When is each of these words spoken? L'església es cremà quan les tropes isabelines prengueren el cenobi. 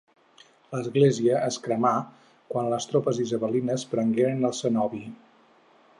L'església 0.75 1.41
es 1.49 1.59
cremà 1.67 1.91
quan 2.53 2.71
les 2.73 2.89
tropes 2.93 3.19
isabelines 3.27 3.87
prengueren 3.95 4.45
el 4.53 4.57
cenobi. 4.65 5.07